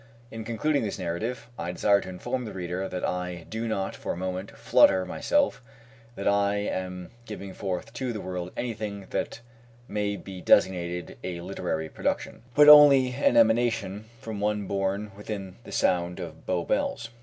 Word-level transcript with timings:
In 0.31 0.43
concluding 0.43 0.81
this 0.81 0.97
narrative, 0.97 1.47
I 1.59 1.71
desire 1.71 2.01
to 2.01 2.09
inform 2.09 2.43
the 2.45 2.53
reader 2.53 2.89
that 2.89 3.05
I 3.05 3.45
do 3.47 3.67
not 3.67 3.95
for 3.95 4.11
a 4.13 4.17
moment 4.17 4.49
flatter 4.57 5.05
myself 5.05 5.61
that 6.15 6.27
I 6.27 6.55
am 6.55 7.11
giving 7.27 7.53
forth 7.53 7.93
to 7.93 8.11
the 8.11 8.19
world 8.19 8.51
anything 8.57 9.05
that 9.11 9.41
may 9.87 10.15
be 10.15 10.41
designated 10.41 11.19
a 11.23 11.41
literary 11.41 11.87
production, 11.87 12.41
but 12.55 12.67
only 12.67 13.13
an 13.13 13.37
emanation 13.37 14.05
from 14.19 14.39
one 14.39 14.65
born 14.65 15.11
within 15.15 15.57
the 15.65 15.71
sound 15.71 16.19
of 16.19 16.47
Bow 16.47 16.63
Bells. 16.63 17.09